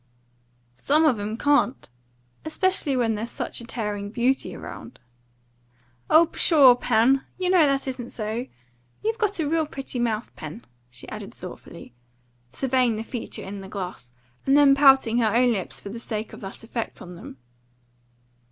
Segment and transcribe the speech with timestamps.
[0.77, 1.87] "Some of 'em can't
[2.43, 4.99] especially when there's such a tearing beauty around."
[6.09, 7.23] "Oh, pshaw, Pen!
[7.37, 8.47] you know that isn't so.
[9.03, 11.93] You've got a real pretty mouth, Pen," she added thoughtfully,
[12.49, 14.11] surveying the feature in the glass,
[14.47, 17.37] and then pouting her own lips for the sake of that effect on them.